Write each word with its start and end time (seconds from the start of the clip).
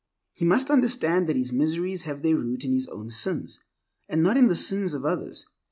He 0.33 0.45
must 0.45 0.71
understand 0.71 1.29
that 1.29 1.35
his 1.35 1.51
miseries 1.53 2.01
have 2.05 2.23
their 2.23 2.35
root 2.35 2.65
in 2.65 2.73
his 2.73 2.87
own 2.87 3.11
sins, 3.11 3.59
and 4.09 4.23
not 4.23 4.35
in 4.35 4.47
the 4.47 4.55
sins 4.55 4.95
of 4.95 5.05
others. 5.05 5.45